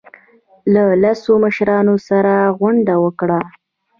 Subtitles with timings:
[0.73, 3.41] له لسو مشرانو سره غونډه وکړه.